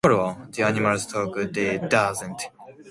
The 0.03 0.63
animals 0.65 1.05
talk; 1.05 1.37
Dee 1.51 1.77
doesn't. 1.87 2.41